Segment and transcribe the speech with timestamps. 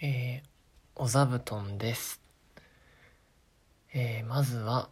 [0.00, 0.48] えー、
[0.94, 2.20] お座布団です。
[3.92, 4.90] えー、まずは、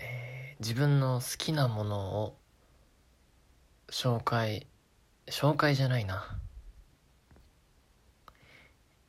[0.00, 2.34] えー、自分の好きなものを
[3.90, 4.66] 紹介、
[5.26, 6.38] 紹介じゃないな。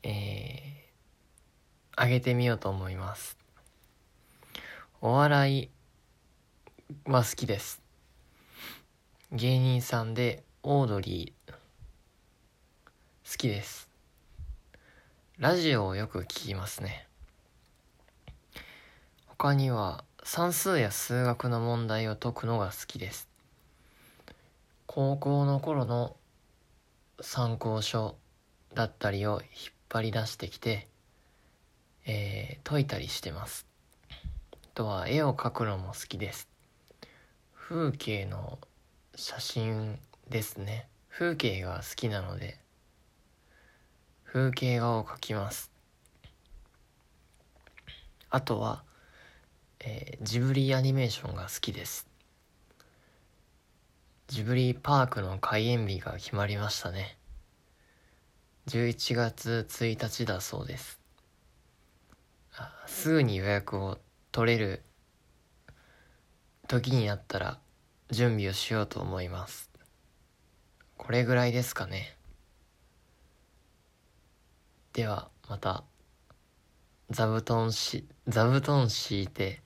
[0.03, 3.37] えー、あげてみようと思います。
[4.99, 5.69] お笑い
[7.05, 7.81] は好きです。
[9.31, 11.57] 芸人さんでオードリー好
[13.37, 13.88] きです。
[15.39, 17.07] ラジオをよく聞きますね。
[19.25, 23.29] 他には算数や数学の問題を解くのが好きです。
[24.85, 26.17] 高校の頃の
[27.21, 28.17] 参考書
[28.73, 30.89] だったりを引っ張り出してきて、
[32.05, 33.65] えー解いたりしてます。
[34.11, 36.49] あとは絵を描くのも好きです。
[37.55, 38.59] 風景の
[39.15, 40.89] 写真ですね。
[41.09, 42.57] 風景が好きなので、
[44.31, 45.71] 風景画を描きます。
[48.29, 48.83] あとは、
[49.79, 52.07] えージブリアニメーションが好きです。
[54.27, 57.17] ジブリパークの開園日が決まりましたね。
[58.67, 60.99] 11月1日だそうです。
[62.55, 63.97] あすぐに予約を
[64.31, 64.83] 取れる
[66.67, 67.57] 時になったら
[68.11, 69.71] 準備をしようと思います。
[70.97, 72.18] これぐらいですかね。
[74.93, 75.83] ではまた
[77.09, 79.61] 座布団し座布団敷いて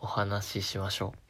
[0.00, 1.27] お話ししましょう。